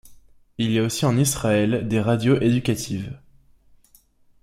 Il 0.57 0.71
y 0.71 0.79
a 0.79 0.81
aussi 0.81 1.05
en 1.05 1.15
Israël, 1.15 1.87
des 1.87 1.99
radios 2.01 2.39
éducatives. 2.41 3.13